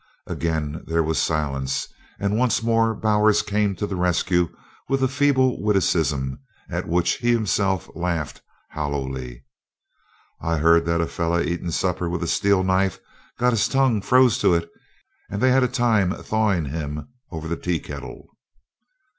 [0.25, 1.87] Again there was silence,
[2.19, 4.49] and once more Bowers came to the rescue
[4.89, 6.39] with a feeble witticism,
[6.71, 8.41] at which he himself laughed
[8.71, 9.45] hollowly:
[10.41, 12.99] "I hearn that a feller eatin' supper with a steel knife
[13.37, 14.67] got his tongue froze to it,
[15.29, 18.25] and they had a time thawin' him over the tea kettle."